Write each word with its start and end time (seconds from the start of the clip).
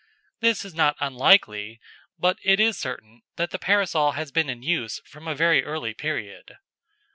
This 0.39 0.65
is 0.65 0.73
not 0.73 0.97
unlikely, 0.99 1.79
but 2.17 2.39
it 2.43 2.59
is 2.59 2.75
certain 2.75 3.21
that 3.35 3.51
the 3.51 3.59
Parasol 3.59 4.13
has 4.13 4.31
been 4.31 4.49
in 4.49 4.63
use 4.63 4.99
from 5.05 5.27
a 5.27 5.35
very 5.35 5.63
early 5.63 5.93
period. 5.93 6.57